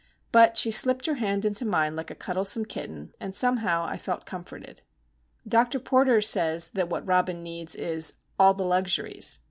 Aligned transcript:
But 0.31 0.57
she 0.57 0.71
slipped 0.71 1.05
her 1.05 1.13
hand 1.21 1.45
into 1.45 1.63
mine 1.63 1.95
like 1.95 2.09
a 2.09 2.15
cuddlesome 2.15 2.65
kitten, 2.65 3.13
and 3.19 3.35
somehow 3.35 3.83
I 3.85 3.97
felt 3.99 4.25
comforted. 4.25 4.81
Dr. 5.47 5.79
Porter 5.79 6.21
says 6.21 6.71
that 6.71 6.89
what 6.89 7.05
Robin 7.07 7.43
needs 7.43 7.75
is 7.75 8.13
"all 8.39 8.55
the 8.55 8.65
luxuries." 8.65 9.39